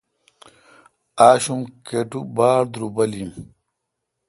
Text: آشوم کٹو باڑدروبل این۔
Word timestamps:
آشوم 1.27 1.61
کٹو 1.87 2.19
باڑدروبل 2.35 3.11
این۔ 3.17 3.31